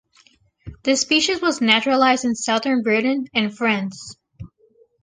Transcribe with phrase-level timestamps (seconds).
[0.81, 4.15] The species was naturalized in Southern Britain and France.